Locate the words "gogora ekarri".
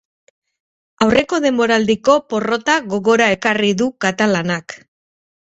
2.95-3.71